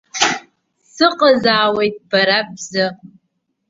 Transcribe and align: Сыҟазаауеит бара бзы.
Сыҟазаауеит 0.93 1.95
бара 2.09 2.39
бзы. 2.53 2.85